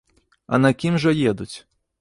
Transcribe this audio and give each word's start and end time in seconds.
А 0.57 0.61
на 0.63 0.71
кім 0.85 0.97
жа 1.05 1.15
едуць? 1.33 1.51